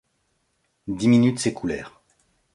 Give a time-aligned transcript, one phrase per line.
[0.87, 2.01] Dix minutes s’écoulèrent.